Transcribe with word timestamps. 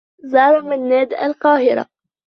زار 0.23 0.61
منّاد 0.61 1.13
القاهرة. 1.13 1.85